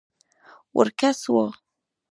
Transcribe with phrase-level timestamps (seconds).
[0.75, 1.45] وړ کس وو.